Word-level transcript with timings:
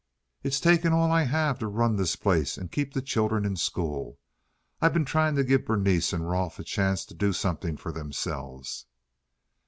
"It's 0.41 0.59
taken 0.59 0.93
all 0.93 1.11
I 1.11 1.25
have 1.25 1.59
to 1.59 1.67
run 1.67 1.95
this 1.95 2.15
place 2.15 2.57
and 2.57 2.71
keep 2.71 2.91
the 2.95 3.03
children 3.03 3.45
in 3.45 3.55
school. 3.55 4.17
I've 4.81 4.93
been 4.93 5.05
trying 5.05 5.35
to 5.35 5.43
give 5.43 5.65
Berenice 5.67 6.11
and 6.11 6.27
Rolfe 6.27 6.57
a 6.57 6.63
chance 6.63 7.05
to 7.05 7.13
do 7.13 7.31
something 7.31 7.77
for 7.77 7.91
themselves." 7.91 8.87